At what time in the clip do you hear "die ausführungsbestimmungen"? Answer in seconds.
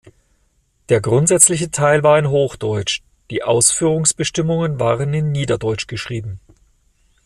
3.29-4.79